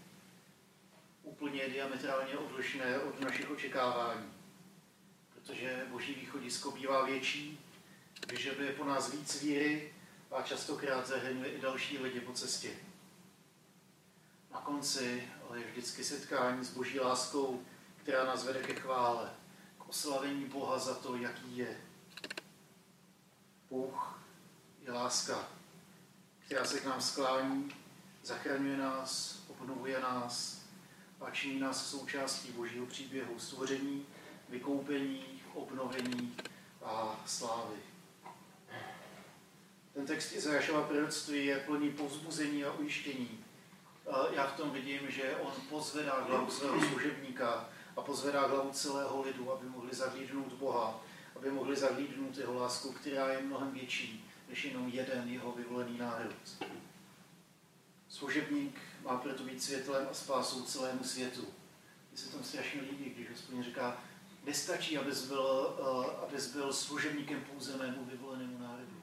úplně 1.23 1.69
diametrálně 1.69 2.37
odlišné 2.37 2.99
od 2.99 3.19
našich 3.19 3.51
očekávání. 3.51 4.33
Protože 5.33 5.85
boží 5.89 6.13
východisko 6.13 6.71
bývá 6.71 7.05
větší, 7.05 7.59
vyžaduje 8.27 8.71
po 8.71 8.83
nás 8.83 9.11
víc 9.11 9.41
víry 9.41 9.93
a 10.31 10.41
častokrát 10.41 11.07
zahrnuje 11.07 11.51
i 11.51 11.61
další 11.61 11.97
lidi 11.97 12.19
po 12.19 12.33
cestě. 12.33 12.71
Na 14.53 14.61
konci 14.61 15.29
ale 15.49 15.59
je 15.59 15.67
vždycky 15.71 16.03
setkání 16.03 16.65
s 16.65 16.73
boží 16.73 16.99
láskou, 16.99 17.65
která 17.97 18.25
nás 18.25 18.45
vede 18.45 18.63
ke 18.63 18.73
chvále, 18.73 19.29
k 19.77 19.89
oslavení 19.89 20.45
Boha 20.45 20.79
za 20.79 20.95
to, 20.95 21.15
jaký 21.15 21.57
je. 21.57 21.77
Bůh 23.69 24.23
je 24.81 24.91
láska, 24.91 25.47
která 26.53 26.65
se 26.65 26.79
k 26.79 26.85
nám 26.85 27.01
sklání, 27.01 27.71
zachraňuje 28.23 28.77
nás, 28.77 29.41
obnovuje 29.47 29.99
nás 29.99 30.61
a 31.21 31.29
činí 31.29 31.59
nás 31.59 31.89
součástí 31.89 32.51
božího 32.51 32.85
příběhu 32.85 33.39
stvoření, 33.39 34.05
vykoupení, 34.49 35.25
obnovení 35.53 36.35
a 36.83 37.21
slávy. 37.25 37.75
Ten 39.93 40.05
text 40.05 40.33
Izajášova 40.33 40.81
proroctví 40.81 41.45
je 41.45 41.59
plný 41.59 41.89
povzbuzení 41.91 42.63
a 42.63 42.71
ujištění. 42.73 43.39
Já 44.31 44.47
v 44.47 44.57
tom 44.57 44.71
vidím, 44.71 44.99
že 45.07 45.35
on 45.35 45.53
pozvedá 45.69 46.23
hlavu 46.27 46.51
svého 46.51 46.81
služebníka 46.81 47.69
a 47.97 48.01
pozvedá 48.01 48.47
hlavu 48.47 48.71
celého 48.71 49.21
lidu, 49.21 49.51
aby 49.51 49.69
mohli 49.69 49.95
zahlídnout 49.95 50.53
Boha, 50.53 51.01
aby 51.35 51.51
mohli 51.51 51.75
zahlídnout 51.75 52.37
jeho 52.37 52.53
lásku, 52.53 52.91
která 52.91 53.27
je 53.27 53.41
mnohem 53.41 53.71
větší 53.71 54.32
než 54.53 54.65
jenom 54.65 54.87
jeden 54.87 55.29
jeho 55.29 55.51
vyvolený 55.51 55.97
národ. 55.97 56.35
Služebník 58.09 58.79
má 59.03 59.17
proto 59.17 59.43
být 59.43 59.63
světlem 59.63 60.07
a 60.11 60.13
spásou 60.13 60.61
celému 60.61 61.03
světu. 61.03 61.47
Mně 62.11 62.17
se 62.17 62.31
tam 62.31 62.43
strašně 62.43 62.81
líbí, 62.81 63.09
když 63.09 63.29
hospodin 63.29 63.63
říká, 63.63 64.03
nestačí, 64.43 64.97
abys 64.97 65.25
byl, 65.25 65.75
uh, 65.79 66.05
abys 66.23 66.53
byl 66.53 66.73
služebníkem 66.73 67.41
pouze 67.41 67.77
mému 67.77 68.05
vyvolenému 68.05 68.57
národu. 68.57 69.01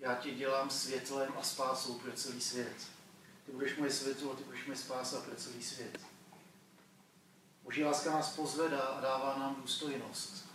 Já 0.00 0.14
tě 0.14 0.30
dělám 0.30 0.70
světlem 0.70 1.32
a 1.38 1.42
spásou 1.42 1.98
pro 1.98 2.12
celý 2.12 2.40
svět. 2.40 2.76
Ty 3.46 3.52
budeš 3.52 3.76
moje 3.76 3.90
světlo, 3.90 4.34
ty 4.34 4.44
budeš 4.44 4.66
moje 4.66 4.76
spása 4.76 5.20
pro 5.20 5.36
celý 5.36 5.62
svět. 5.62 6.00
Boží 7.62 7.84
láska 7.84 8.10
nás 8.10 8.36
pozvedá 8.36 8.80
a 8.80 9.00
dává 9.00 9.38
nám 9.38 9.56
důstojnost. 9.60 10.46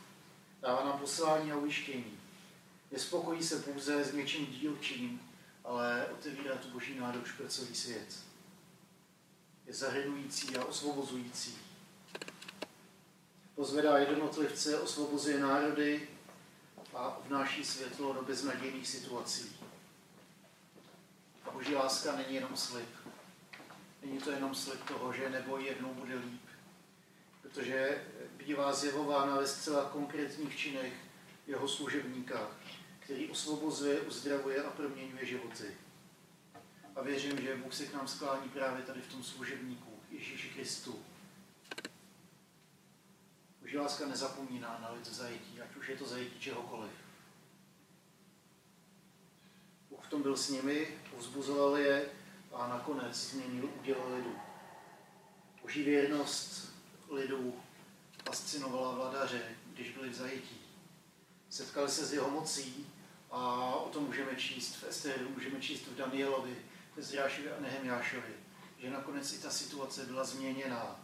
Dává 0.62 0.86
nám 0.86 1.00
poslání 1.00 1.52
a 1.52 1.58
ujištění. 1.58 2.27
Nespokojí 2.92 3.44
se 3.44 3.60
pouze 3.60 4.04
s 4.04 4.14
něčím 4.14 4.46
dílčím, 4.46 5.22
ale 5.64 6.08
otevírá 6.08 6.56
tu 6.56 6.70
boží 6.70 7.00
nádož 7.00 7.32
pro 7.32 7.48
celý 7.48 7.76
svět. 7.76 8.20
Je 9.66 9.74
zahrnující 9.74 10.56
a 10.56 10.66
osvobozující. 10.66 11.58
Pozvedá 13.56 13.98
jednotlivce, 13.98 14.80
osvobozuje 14.80 15.40
národy 15.40 16.10
a 16.96 17.20
vnáší 17.28 17.66
světlo 17.66 18.14
do 18.14 18.22
beznadějných 18.22 18.88
situací. 18.88 19.58
A 21.46 21.52
boží 21.52 21.76
láska 21.76 22.16
není 22.16 22.36
jenom 22.36 22.58
slib. 22.58 22.90
Není 24.02 24.18
to 24.18 24.32
jenom 24.32 24.56
slib 24.56 24.84
toho, 24.84 25.14
že 25.14 25.30
nebo 25.30 25.58
jednou 25.58 25.94
bude 25.94 26.16
líp. 26.16 26.42
Protože 27.42 28.04
bývá 28.38 28.74
zjevována 28.74 29.36
ve 29.36 29.48
zcela 29.48 29.90
konkrétních 29.90 30.58
činech 30.58 30.94
jeho 31.48 31.68
služebníka, 31.68 32.52
který 33.08 33.30
osvobozuje, 33.30 34.02
uzdravuje 34.02 34.64
a 34.64 34.70
proměňuje 34.70 35.26
životy. 35.26 35.78
A 36.96 37.02
věřím, 37.02 37.42
že 37.42 37.56
Bůh 37.56 37.74
se 37.74 37.86
k 37.86 37.94
nám 37.94 38.08
sklání 38.08 38.50
právě 38.50 38.84
tady 38.84 39.02
v 39.02 39.12
tom 39.12 39.24
služebníku, 39.24 39.92
Ježíši 40.12 40.50
Kristu, 40.50 41.06
Boží 43.62 43.78
láska 43.78 44.08
nezapomíná 44.08 44.80
na 44.82 44.92
lid 44.92 45.06
zajetí, 45.06 45.62
ať 45.62 45.76
už 45.76 45.90
je 45.90 45.98
to 45.98 46.06
zajetí 46.06 46.40
čehokoliv. 46.40 46.92
Bůh 49.90 50.06
v 50.06 50.10
tom 50.10 50.22
byl 50.22 50.38
s 50.38 50.50
nimi, 50.50 51.00
povzbuzoval 51.12 51.78
je 51.78 52.10
a 52.54 52.68
nakonec 52.68 53.30
změnil 53.30 53.70
úděl 53.80 54.14
lidu. 54.16 54.36
Boží 55.62 55.84
věrnost 55.84 56.74
lidu 57.10 57.60
fascinovala 58.26 58.96
vladaře, 58.96 59.56
když 59.74 59.92
byli 59.92 60.10
v 60.10 60.16
zajetí. 60.16 60.62
Setkali 61.50 61.90
se 61.90 62.06
s 62.06 62.14
jeho 62.14 62.30
mocí 62.30 62.88
a 63.32 63.76
o 63.76 63.90
tom 63.90 64.04
můžeme 64.04 64.36
číst 64.36 64.76
v 64.76 64.84
Esteru, 64.84 65.30
můžeme 65.30 65.62
číst 65.62 65.88
v 65.88 65.96
Danielovi, 65.96 66.56
v 66.96 66.98
Ezrášovi 66.98 67.52
a 67.52 67.62
Nehemjášovi, 67.62 68.34
že 68.78 68.90
nakonec 68.90 69.34
i 69.34 69.40
ta 69.40 69.50
situace 69.50 70.06
byla 70.06 70.24
změněná. 70.24 71.00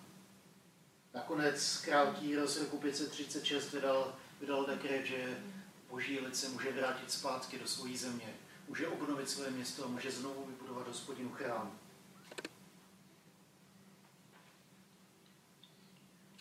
Nakonec 1.14 1.78
král 1.78 2.14
Kýros 2.14 2.60
roku 2.60 2.78
536 2.78 3.74
vydal, 3.74 4.16
vydal 4.40 4.66
dekret, 4.66 5.06
že 5.06 5.44
boží 5.90 6.20
lid 6.20 6.36
se 6.36 6.50
může 6.50 6.72
vrátit 6.72 7.12
zpátky 7.12 7.60
do 7.60 7.68
své 7.68 7.98
země, 7.98 8.34
může 8.68 8.88
obnovit 8.88 9.30
své 9.30 9.50
město 9.50 9.86
a 9.86 9.88
může 9.88 10.12
znovu 10.12 10.46
vybudovat 10.46 10.88
hospodinu 10.88 11.30
chrám. 11.30 11.80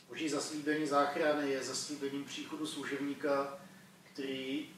Boží 0.09 0.29
zaslíbení 0.29 0.87
záchrany 0.87 1.51
je 1.51 1.63
zaslíbením 1.63 2.25
příchodu 2.25 2.67
služebníka, 2.67 3.59
který 4.03 4.69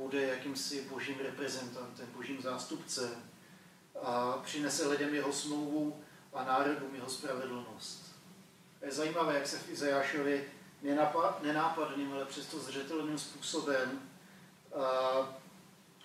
bude 0.00 0.22
jakýmsi 0.22 0.88
božím 0.90 1.18
reprezentantem, 1.18 2.08
božím 2.16 2.42
zástupcem 2.42 3.10
a 4.02 4.32
přinese 4.44 4.88
lidem 4.88 5.14
jeho 5.14 5.32
smlouvu 5.32 6.04
a 6.32 6.44
národům 6.44 6.94
jeho 6.94 7.08
spravedlnost. 7.08 8.14
Je 8.82 8.92
zajímavé, 8.92 9.34
jak 9.34 9.46
se 9.46 9.58
v 9.58 9.70
Izajášovi 9.70 10.44
nenápadným, 11.42 12.12
ale 12.12 12.24
přesto 12.24 12.58
zřetelným 12.58 13.18
způsobem 13.18 14.00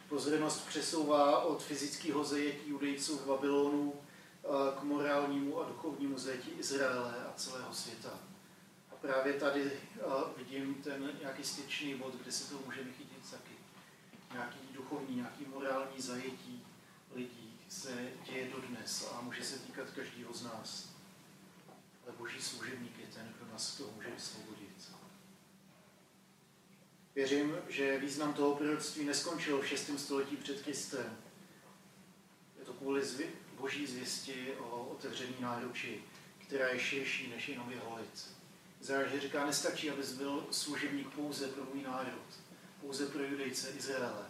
pozornost 0.09 0.67
přesouvá 0.67 1.39
od 1.39 1.63
fyzického 1.63 2.23
zajetí 2.23 2.69
judejců 2.69 3.17
v 3.17 3.27
Babylonu 3.27 3.93
k 4.79 4.83
morálnímu 4.83 5.61
a 5.61 5.67
duchovnímu 5.67 6.17
zajetí 6.17 6.51
Izraele 6.51 7.13
a 7.29 7.33
celého 7.35 7.73
světa. 7.73 8.09
A 8.91 8.95
právě 9.01 9.33
tady 9.33 9.71
vidím 10.37 10.73
ten 10.73 11.11
nějaký 11.19 11.43
styčný 11.43 11.95
bod, 11.95 12.13
kde 12.21 12.31
se 12.31 12.49
to 12.53 12.59
můžeme 12.65 12.91
chytit 12.91 13.07
taky. 13.07 13.14
Nějaký 14.35 14.59
duchovní, 14.73 15.15
nějaký 15.15 15.45
morální 15.45 16.01
zajetí 16.01 16.65
lidí 17.15 17.59
se 17.69 18.11
děje 18.25 18.49
dodnes 18.49 19.11
a 19.11 19.21
může 19.21 19.43
se 19.43 19.59
týkat 19.59 19.89
každého 19.89 20.33
z 20.33 20.43
nás. 20.43 20.89
Ale 22.03 22.15
boží 22.17 22.41
služebník 22.41 22.99
je 22.99 23.07
ten, 23.07 23.33
kdo 23.37 23.51
nás 23.51 23.77
toho 23.77 23.91
může 23.91 24.09
vysvobodit. 24.09 24.91
Věřím, 27.15 27.55
že 27.69 27.99
význam 27.99 28.33
toho 28.33 28.55
proroctví 28.55 29.05
neskončil 29.05 29.61
v 29.61 29.67
6. 29.67 29.99
století 29.99 30.37
před 30.37 30.61
Kristem. 30.61 31.17
Je 32.59 32.65
to 32.65 32.73
kvůli 32.73 33.01
zvě- 33.01 33.31
boží 33.57 33.87
zvěsti 33.87 34.55
o 34.55 34.85
otevření 34.85 35.35
náruči, 35.39 36.03
která 36.37 36.67
je 36.67 36.79
širší 36.79 37.29
než 37.29 37.49
jenom 37.49 37.71
jeho 37.71 37.97
lid. 37.97 38.35
Zároveň 38.81 39.21
říká, 39.21 39.45
nestačí, 39.45 39.91
abys 39.91 40.13
byl 40.13 40.47
služebník 40.51 41.09
pouze 41.09 41.47
pro 41.47 41.65
můj 41.73 41.83
národ, 41.83 42.44
pouze 42.85 43.05
pro 43.05 43.23
judejce 43.23 43.69
Izraele, 43.69 44.25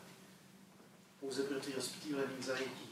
pouze 1.19 1.43
pro 1.43 1.59
ty 1.59 1.73
rozptýlený 1.73 2.35
zajetí. 2.39 2.89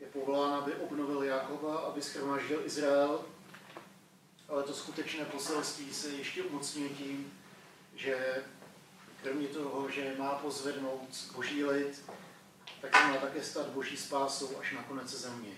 Je 0.00 0.06
povolán, 0.06 0.54
aby 0.54 0.74
obnovil 0.74 1.22
Jakoba, 1.22 1.78
aby 1.78 2.02
schromaždil 2.02 2.66
Izrael, 2.66 3.24
ale 4.48 4.62
to 4.62 4.74
skutečné 4.74 5.24
poselství 5.24 5.94
se 5.94 6.08
ještě 6.08 6.42
umocňuje 6.42 6.88
tím, 6.88 7.32
že 7.94 8.44
kromě 9.22 9.48
toho, 9.48 9.90
že 9.90 10.14
má 10.18 10.34
pozvednout 10.34 11.32
boží 11.34 11.64
lid, 11.64 12.04
tak 12.80 12.96
se 12.96 13.06
má 13.06 13.16
také 13.16 13.44
stát 13.44 13.68
boží 13.68 13.96
spásou 13.96 14.58
až 14.58 14.72
na 14.72 14.82
konec 14.82 15.08
země. 15.08 15.52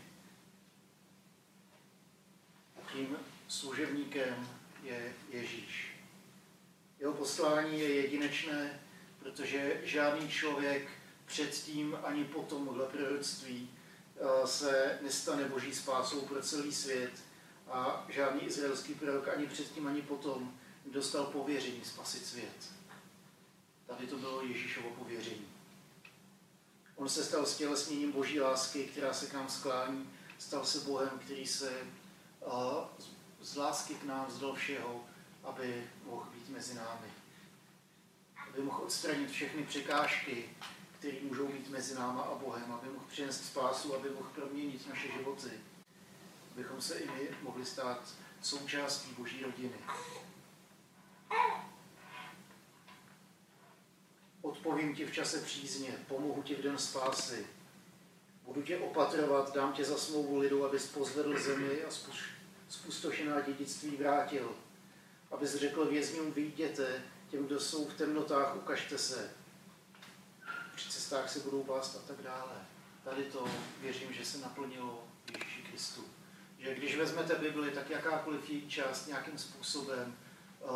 Tím 2.93 3.17
služebníkem 3.49 4.49
je 4.83 5.15
Ježíš. 5.31 5.96
Jeho 7.01 7.13
poslání 7.13 7.81
je 7.81 7.95
jedinečné, 7.95 8.81
protože 9.19 9.81
žádný 9.85 10.29
člověk 10.29 10.89
předtím 11.27 11.99
ani 12.05 12.25
po 12.25 12.43
tomuhle 12.43 12.87
proroctví 12.87 13.71
eh, 14.17 14.47
se 14.47 14.99
nestane 15.03 15.45
boží 15.45 15.75
spásou 15.75 16.21
pro 16.21 16.43
celý 16.43 16.73
svět 16.73 17.13
a 17.69 18.07
žádný 18.09 18.41
izraelský 18.41 18.95
prorok 18.95 19.29
ani 19.29 19.47
předtím, 19.47 19.87
ani 19.87 20.03
potom 20.03 20.59
dostal 20.87 21.25
pověření 21.25 21.85
spasit 21.85 22.27
svět. 22.27 22.73
Tady 23.87 24.07
to 24.07 24.17
bylo 24.17 24.43
Ježíšovo 24.43 24.91
pověření. 24.91 25.47
On 26.97 27.09
se 27.09 27.25
stal 27.25 27.47
stělesněním 27.47 28.13
boží 28.13 28.41
lásky, 28.41 28.85
která 28.85 29.13
se 29.13 29.27
k 29.27 29.33
nám 29.33 29.49
sklání, 29.49 30.11
stal 30.39 30.65
se 30.65 30.81
Bohem, 30.81 31.19
který 31.25 31.47
se 31.47 31.73
uh, 32.47 32.53
z 33.41 33.57
lásky 33.57 33.95
k 33.95 34.05
nám 34.05 34.27
vzdal 34.27 34.55
všeho, 34.55 35.05
aby 35.45 35.91
mohl 36.05 36.27
být 36.47 36.53
mezi 36.53 36.75
námi. 36.75 37.09
Aby 38.49 38.63
mohl 38.63 38.83
odstranit 38.83 39.31
všechny 39.31 39.63
překážky, 39.63 40.51
které 40.99 41.17
můžou 41.23 41.49
být 41.49 41.69
mezi 41.69 41.95
náma 41.95 42.23
a 42.23 42.35
Bohem, 42.35 42.73
aby 42.73 42.89
mohl 42.89 43.05
přinést 43.09 43.45
spásu, 43.45 43.95
aby 43.95 44.11
mohl 44.11 44.31
proměnit 44.35 44.89
naše 44.89 45.09
životy. 45.09 45.51
Abychom 46.53 46.81
se 46.81 46.99
i 46.99 47.07
my 47.07 47.29
mohli 47.43 47.67
stát 47.67 48.15
součástí 48.43 49.13
Boží 49.13 49.43
rodiny. 49.43 49.77
Odpovím 54.43 54.97
ti 54.97 55.07
v 55.07 55.13
čase 55.13 55.41
přízně, 55.41 56.05
pomohu 56.09 56.43
ti 56.43 56.55
v 56.55 56.63
den 56.63 56.79
spásy. 56.79 57.47
Budu 58.43 58.63
tě 58.63 58.79
opatrovat, 58.79 59.55
dám 59.55 59.73
tě 59.73 59.85
za 59.85 59.99
smlouvu 59.99 60.39
lidu, 60.39 60.65
abys 60.65 60.87
pozvedl 60.87 61.39
zemi 61.39 61.85
a 61.85 61.91
spustošená 62.69 63.41
dědictví 63.41 63.97
vrátil. 63.97 64.66
Abys 65.31 65.55
řekl 65.55 65.85
vězňům, 65.85 66.33
vyjděte, 66.33 67.03
těm, 67.31 67.47
kdo 67.47 67.61
jsou 67.61 67.89
v 67.89 67.95
temnotách, 67.95 68.57
ukažte 68.57 68.99
se. 68.99 69.31
Při 70.75 70.91
cestách 70.91 71.31
se 71.31 71.41
budou 71.41 71.65
bást 71.65 71.97
a 71.97 72.07
tak 72.07 72.23
dále. 72.23 72.53
Tady 73.05 73.25
to 73.25 73.49
věřím, 73.81 74.13
že 74.13 74.25
se 74.25 74.39
naplnilo 74.39 75.05
Ježíši 75.33 75.63
Kristu. 75.63 76.05
Že 76.59 76.75
když 76.75 76.97
vezmete 76.97 77.35
Bibli, 77.35 77.71
tak 77.71 77.91
jakákoliv 77.91 78.51
její 78.51 78.69
část 78.69 79.07
nějakým 79.07 79.39
způsobem 79.39 80.17
uh, 80.61 80.71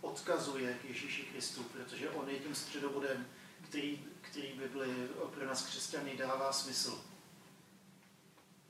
odkazuje 0.00 0.74
k 0.74 0.84
Ježíši 0.84 1.22
Kristu, 1.22 1.62
protože 1.62 2.10
on 2.10 2.28
je 2.28 2.38
tím 2.38 2.54
středobodem, 2.54 3.26
který, 3.68 4.04
který 4.20 4.52
Bibli 4.52 5.08
pro 5.34 5.46
nás 5.46 5.66
křesťany 5.66 6.16
dává 6.16 6.52
smysl. 6.52 7.09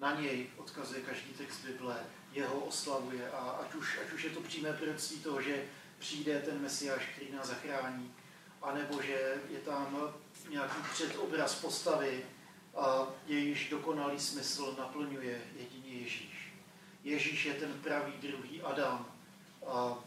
Na 0.01 0.21
něj 0.21 0.47
odkazuje 0.57 1.01
každý 1.01 1.33
text 1.33 1.65
Bible, 1.65 2.07
jeho 2.33 2.61
oslavuje 2.61 3.31
a 3.31 3.39
ať 3.39 3.75
už, 3.75 3.99
ať 4.07 4.13
už 4.13 4.25
je 4.25 4.31
to 4.31 4.41
přímé 4.41 4.73
proroctví 4.73 5.21
toho, 5.21 5.43
že 5.43 5.65
přijde 5.99 6.41
ten 6.41 6.63
Mesiáš, 6.63 7.07
který 7.07 7.33
nás 7.33 7.47
zachrání, 7.47 8.15
anebo 8.63 9.03
že 9.03 9.35
je 9.51 9.59
tam 9.59 10.13
nějaký 10.51 10.83
předobraz 10.93 11.55
postavy, 11.55 12.25
a 12.75 13.07
jejíž 13.27 13.69
dokonalý 13.69 14.21
smysl 14.21 14.75
naplňuje 14.79 15.43
jedině 15.57 16.01
Ježíš. 16.01 16.53
Ježíš 17.05 17.45
je 17.45 17.55
ten 17.55 17.73
pravý 17.73 18.13
druhý 18.13 18.63
Adam, 18.63 19.07
a 19.67 19.99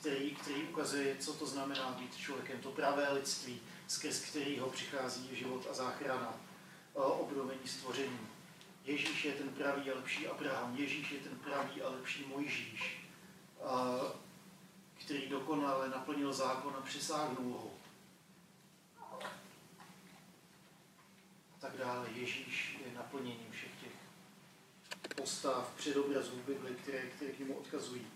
který, 0.00 0.30
který 0.30 0.62
ukazuje, 0.62 1.16
co 1.16 1.32
to 1.32 1.46
znamená 1.46 1.90
být 1.90 2.16
člověkem, 2.16 2.60
to 2.60 2.70
pravé 2.70 3.12
lidství, 3.12 3.60
skrz 3.88 4.20
kterého 4.20 4.70
přichází 4.70 5.36
život 5.36 5.66
a 5.70 5.74
záchrana, 5.74 6.34
obnovení 6.94 7.66
stvoření. 7.66 8.29
Ježíš 8.84 9.24
je 9.24 9.32
ten 9.32 9.48
pravý 9.48 9.90
a 9.90 9.94
lepší 9.94 10.26
Abraham, 10.26 10.76
Ježíš 10.76 11.10
je 11.10 11.18
ten 11.18 11.38
pravý 11.38 11.82
a 11.82 11.88
lepší 11.88 12.24
Mojžíš, 12.26 13.06
který 14.94 15.28
dokonale 15.28 15.88
naplnil 15.88 16.32
zákon 16.32 16.76
a 16.78 16.80
přisáhnul 16.80 17.52
ho. 17.52 17.80
tak 21.60 21.76
dále. 21.76 22.06
Ježíš 22.14 22.78
je 22.86 22.94
naplněním 22.94 23.50
všech 23.50 23.70
těch 23.80 23.92
postav, 25.16 25.72
předobrazů 25.76 26.36
Bible, 26.46 26.70
které, 26.70 27.06
které 27.06 27.30
k 27.30 27.38
němu 27.38 27.54
odkazují 27.54 28.06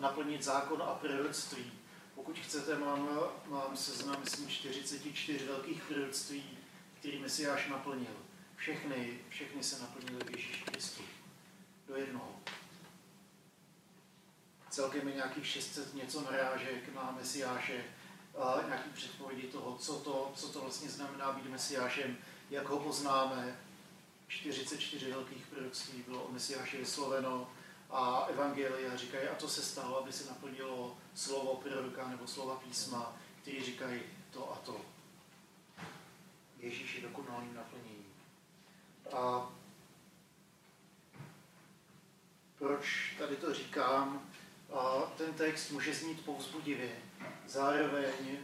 naplnit 0.00 0.44
zákon 0.44 0.82
a 0.82 0.94
proroctví. 0.94 1.72
Pokud 2.14 2.38
chcete, 2.38 2.78
mám, 2.78 3.08
mám 3.46 3.76
seznam, 3.76 4.20
myslím, 4.20 4.48
44 4.48 5.44
velkých 5.44 5.82
proroctví, 5.82 6.58
který 6.98 7.18
Mesiáš 7.18 7.68
naplnil. 7.68 8.27
Všechny, 8.58 9.18
všechny 9.28 9.64
se 9.64 9.82
naplnily 9.82 10.24
v 10.24 10.30
Ježíši 10.30 10.64
Kristu. 10.64 11.02
Do 11.88 11.96
jednoho. 11.96 12.36
Celkem 14.70 15.08
je 15.08 15.14
nějakých 15.14 15.46
600 15.46 15.94
něco 15.94 16.20
narážek 16.20 16.94
na 16.94 17.10
Mesiáše, 17.18 17.84
nějaký 18.66 18.90
předpovědi 18.90 19.42
toho, 19.42 19.78
co 19.78 19.94
to, 19.94 20.32
co 20.34 20.48
to 20.48 20.60
vlastně 20.60 20.88
znamená 20.88 21.32
být 21.32 21.50
Mesiášem, 21.50 22.16
jak 22.50 22.68
ho 22.68 22.78
poznáme. 22.78 23.60
44 24.28 25.10
velkých 25.10 25.46
proroctví 25.46 26.04
bylo 26.08 26.22
o 26.22 26.32
Mesiáši 26.32 26.76
vysloveno 26.76 27.50
a 27.90 28.26
evangelia 28.30 28.96
říkají, 28.96 29.28
a 29.28 29.34
to 29.34 29.48
se 29.48 29.62
stalo, 29.62 30.02
aby 30.02 30.12
se 30.12 30.28
naplnilo 30.28 30.98
slovo 31.14 31.54
proroka 31.54 32.08
nebo 32.08 32.26
slova 32.26 32.54
písma, 32.54 33.16
který 33.42 33.64
říkají 33.64 34.02
to 34.30 34.52
a 34.52 34.56
to. 34.56 34.80
Ježíš 36.58 36.94
je 36.94 37.02
dokonalým 37.02 37.54
naplněním. 37.54 37.97
A 39.12 39.52
proč 42.58 43.14
tady 43.18 43.36
to 43.36 43.54
říkám? 43.54 44.30
A 44.72 45.12
ten 45.16 45.34
text 45.34 45.70
může 45.70 45.94
znít 45.94 46.24
povzbudivě, 46.24 46.96
zároveň 47.46 48.38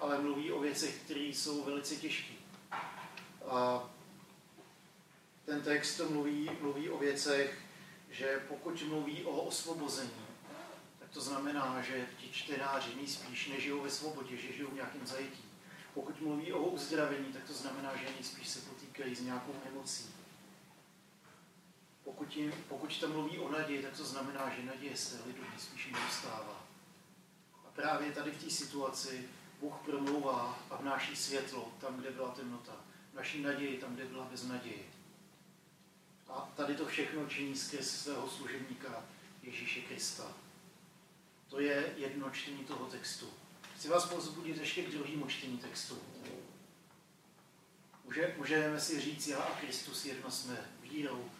ale 0.00 0.18
mluví 0.18 0.52
o 0.52 0.60
věcech, 0.60 1.02
které 1.04 1.20
jsou 1.20 1.64
velice 1.64 1.96
těžké. 1.96 2.32
Ten 5.44 5.62
text 5.62 6.00
mluví, 6.10 6.50
mluví 6.60 6.90
o 6.90 6.98
věcech, 6.98 7.58
že 8.10 8.44
pokud 8.48 8.82
mluví 8.82 9.24
o 9.24 9.30
osvobození, 9.30 10.26
tak 10.98 11.10
to 11.10 11.20
znamená, 11.20 11.82
že 11.82 12.06
ti 12.18 12.28
čtenáři 12.32 12.94
nejspíš 12.94 13.48
nežijou 13.48 13.80
ve 13.80 13.90
svobodě, 13.90 14.36
že 14.36 14.52
žijou 14.52 14.68
v 14.68 14.74
nějakém 14.74 15.06
zajetí. 15.06 15.44
Pokud 15.94 16.20
mluví 16.20 16.52
o 16.52 16.58
uzdravení, 16.58 17.32
tak 17.32 17.44
to 17.44 17.52
znamená, 17.52 17.96
že 17.96 18.04
nejspíš 18.14 18.48
se 18.48 18.60
potýkají 18.98 19.16
s 19.16 19.20
nějakou 19.20 19.54
nemocí. 19.64 20.04
Pokud, 22.04 22.36
jim, 22.36 22.52
pokud 22.68 23.00
tam 23.00 23.12
mluví 23.12 23.38
o 23.38 23.52
naději, 23.52 23.82
tak 23.82 23.96
to 23.96 24.04
znamená, 24.04 24.52
že 24.56 24.66
naděje 24.66 24.96
se 24.96 25.20
lidu 25.26 25.42
nejspíš 25.50 25.90
nedostává. 25.92 26.66
A 27.66 27.70
právě 27.74 28.12
tady 28.12 28.30
v 28.30 28.44
té 28.44 28.50
situaci 28.50 29.28
Bůh 29.60 29.74
promlouvá 29.84 30.58
a 30.70 30.76
vnáší 30.76 31.16
světlo 31.16 31.72
tam, 31.80 31.96
kde 31.96 32.10
byla 32.10 32.28
temnota. 32.30 32.72
Naší 33.14 33.42
naději 33.42 33.78
tam, 33.78 33.94
kde 33.94 34.04
byla 34.04 34.24
beznaděje. 34.24 34.84
A 36.28 36.52
tady 36.56 36.74
to 36.74 36.86
všechno 36.86 37.26
činí 37.26 37.56
skrz 37.56 37.90
svého 37.90 38.30
služebníka 38.30 39.04
Ježíše 39.42 39.80
Krista. 39.80 40.32
To 41.48 41.60
je 41.60 41.94
jedno 41.96 42.30
čtení 42.30 42.64
toho 42.64 42.86
textu. 42.86 43.26
Chci 43.76 43.88
vás 43.88 44.06
pozbudit 44.06 44.56
ještě 44.56 44.82
k 44.82 44.90
druhému 44.90 45.26
čtení 45.26 45.58
textu. 45.58 45.98
Může, 48.08 48.34
můžeme 48.38 48.80
si 48.80 49.00
říct, 49.00 49.28
já 49.28 49.38
a 49.38 49.60
Kristus 49.60 50.04
jedno 50.04 50.30
jsme 50.30 50.70
vírou, 50.82 51.30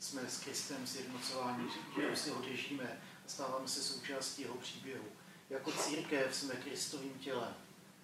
jsme 0.00 0.22
s 0.28 0.40
Kristem 0.40 0.86
sjednocování, 0.86 1.68
že 1.96 2.16
si 2.16 2.30
ho 2.30 2.42
držíme 2.42 3.00
a 3.26 3.28
stáváme 3.28 3.68
se 3.68 3.82
součástí 3.82 4.42
jeho 4.42 4.54
příběhu. 4.54 5.04
Jako 5.50 5.72
církev 5.72 6.36
jsme 6.36 6.54
Kristovým 6.54 7.18
tělem. 7.18 7.54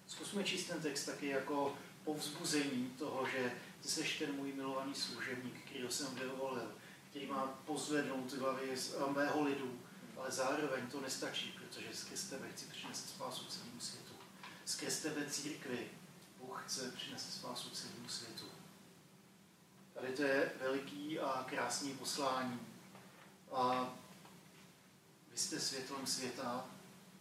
Zkusme 0.07 0.43
číst 0.43 0.65
ten 0.65 0.81
text 0.81 1.05
taky 1.05 1.27
jako 1.27 1.77
povzbuzení 2.03 2.89
toho, 2.99 3.27
že 3.27 3.51
ty 3.81 3.87
jsi 3.87 4.19
ten 4.19 4.35
můj 4.35 4.53
milovaný 4.53 4.95
služebník, 4.95 5.65
který 5.65 5.85
jsem 5.89 6.15
vyvolil, 6.15 6.71
který 7.09 7.25
má 7.25 7.61
pozvednout 7.65 8.33
hlavy 8.33 8.77
z 8.77 8.95
mého 9.15 9.43
lidu, 9.43 9.79
ale 10.17 10.31
zároveň 10.31 10.87
to 10.87 11.01
nestačí, 11.01 11.55
protože 11.57 11.87
skrz 11.93 12.23
tebe 12.23 12.47
chci 12.53 12.65
přinést 12.65 13.09
spásu 13.09 13.45
celému 13.45 13.79
světu. 13.79 14.13
Skrz 14.65 14.99
tebe 14.99 15.25
církvi 15.29 15.89
Bůh 16.45 16.63
chce 16.65 16.91
přinést 16.91 17.33
spásu 17.33 17.69
celému 17.69 18.09
světu. 18.09 18.45
Tady 19.93 20.13
to 20.13 20.23
je 20.23 20.51
veliký 20.61 21.19
a 21.19 21.45
krásný 21.49 21.93
poslání. 21.93 22.59
A 23.51 23.93
vy 25.31 25.37
jste 25.37 25.59
světlem 25.59 26.07
světa, 26.07 26.65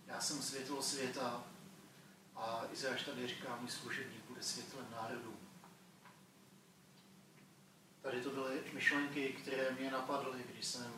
já 0.07 0.21
jsem 0.21 0.43
světlo 0.43 0.83
světa 0.83 1.45
a 2.37 2.63
Izajáš 2.73 3.03
tady 3.03 3.29
říká, 3.29 3.57
můj 3.61 3.71
služebník 3.71 4.25
bude 4.29 4.43
světlem 4.43 4.87
národů. 4.91 5.37
Tady 8.03 8.23
to 8.23 8.31
byly 8.31 8.63
myšlenky, 8.73 9.29
které 9.29 9.71
mě 9.71 9.91
napadly, 9.91 10.45
když 10.53 10.67
jsem, 10.67 10.93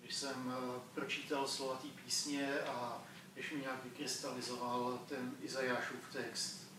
když 0.00 0.14
jsem 0.14 0.54
eh, 0.56 0.80
pročítal 0.94 1.48
slova 1.48 1.76
té 1.76 1.88
písně 1.88 2.60
a 2.60 3.02
když 3.34 3.52
mi 3.52 3.60
nějak 3.60 3.84
vykrystalizoval 3.84 4.98
ten 5.08 5.36
Izajášův 5.40 6.12
text. 6.12 6.69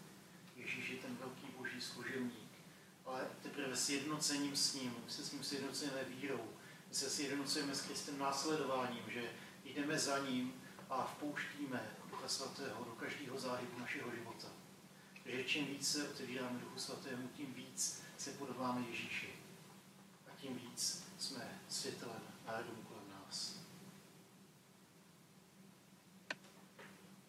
Ježíš 0.76 0.90
je 0.90 0.98
ten 0.98 1.16
velký 1.16 1.48
boží 1.58 1.82
služebník. 1.82 2.52
Ale 3.06 3.28
teprve 3.42 3.76
sjednocením 3.76 4.56
s 4.56 4.74
ním, 4.74 4.96
my 5.06 5.12
se 5.12 5.26
s 5.26 5.32
ním 5.32 5.44
sjednocujeme 5.44 6.04
vírou, 6.04 6.48
my 6.90 6.96
se 6.96 7.10
sjednocujeme 7.10 7.76
s 7.76 7.82
Kristem 7.82 8.20
následováním, 8.20 9.04
že 9.08 9.30
jdeme 9.66 10.00
za 10.00 10.18
ním 10.18 10.54
a 10.90 11.04
vpouštíme 11.04 11.92
Ducha 12.10 12.28
Svatého 12.28 12.84
do 12.84 12.92
každého 12.92 13.40
záhybu 13.40 13.80
našeho 13.80 14.16
života. 14.16 14.48
Že 15.26 15.44
čím 15.44 15.66
víc 15.66 15.92
se 15.92 16.10
otevíráme 16.10 16.60
Duchu 16.60 16.80
Svatému, 16.80 17.28
tím 17.28 17.54
víc 17.54 18.04
se 18.18 18.32
podobáme 18.32 18.86
Ježíši 18.90 19.42
tím 20.42 20.56
víc 20.56 21.04
jsme 21.20 21.62
světelem 21.70 22.22
národům 22.48 22.86
kolem 22.88 23.04
nás. 23.10 23.61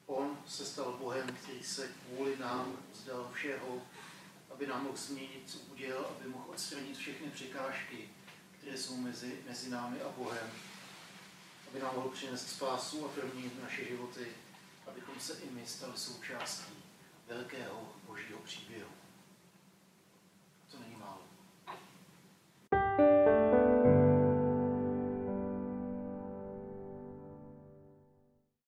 On 0.07 0.39
se 0.47 0.67
stal 0.67 0.93
Bohem, 0.93 1.37
který 1.43 1.63
se 1.63 1.89
kvůli 1.89 2.39
nám 2.39 2.77
vzdal 2.93 3.31
všeho, 3.33 3.83
aby 4.51 4.67
nám 4.67 4.85
mohl 4.85 4.97
změnit 4.97 5.59
uděl, 5.73 6.07
aby 6.11 6.29
mohl 6.29 6.45
odstranit 6.51 6.97
všechny 6.97 7.31
překážky, 7.31 8.09
které 8.59 8.79
jsou 8.79 8.97
mezi, 8.97 9.39
mezi 9.47 9.71
námi 9.71 10.03
a 10.03 10.09
Bohem, 10.09 10.51
aby 11.71 11.81
nám 11.81 11.95
mohl 11.95 12.09
přinést 12.09 12.49
spásu 12.49 13.07
a 13.07 13.09
proměnit 13.09 13.63
naše 13.63 13.85
životy, 13.85 14.27
abychom 14.87 15.21
se 15.21 15.33
i 15.33 15.51
my 15.51 15.67
stali 15.67 15.93
součástí 15.97 16.73
velkého 17.29 17.93
božího 18.07 18.39
příběhu. 18.39 19.02